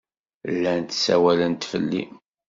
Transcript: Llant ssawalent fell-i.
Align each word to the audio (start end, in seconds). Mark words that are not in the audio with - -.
Llant 0.53 0.91
ssawalent 0.97 1.67
fell-i. 1.71 2.03